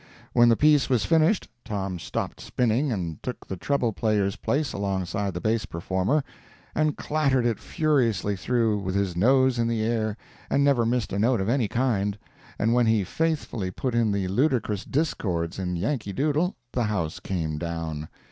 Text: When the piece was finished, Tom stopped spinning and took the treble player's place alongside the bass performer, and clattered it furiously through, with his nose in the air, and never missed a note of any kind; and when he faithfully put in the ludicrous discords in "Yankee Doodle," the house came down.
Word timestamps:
When 0.33 0.49
the 0.49 0.57
piece 0.57 0.89
was 0.89 1.05
finished, 1.05 1.47
Tom 1.63 1.99
stopped 1.99 2.41
spinning 2.41 2.91
and 2.91 3.21
took 3.21 3.45
the 3.45 3.55
treble 3.55 3.93
player's 3.93 4.35
place 4.35 4.73
alongside 4.73 5.35
the 5.35 5.39
bass 5.41 5.67
performer, 5.67 6.23
and 6.73 6.97
clattered 6.97 7.45
it 7.45 7.59
furiously 7.59 8.35
through, 8.35 8.79
with 8.79 8.95
his 8.95 9.15
nose 9.15 9.59
in 9.59 9.67
the 9.67 9.83
air, 9.83 10.17
and 10.49 10.63
never 10.63 10.87
missed 10.87 11.13
a 11.13 11.19
note 11.19 11.39
of 11.39 11.49
any 11.49 11.67
kind; 11.67 12.17
and 12.57 12.73
when 12.73 12.87
he 12.87 13.03
faithfully 13.03 13.69
put 13.69 13.93
in 13.93 14.11
the 14.11 14.27
ludicrous 14.27 14.85
discords 14.85 15.59
in 15.59 15.75
"Yankee 15.75 16.13
Doodle," 16.13 16.55
the 16.71 16.85
house 16.85 17.19
came 17.19 17.59
down. 17.59 18.07